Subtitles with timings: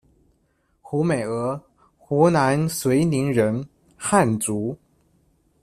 [0.81, 1.61] 胡美娥，
[1.99, 3.63] 湖南绥宁人，
[3.95, 4.75] 汉族。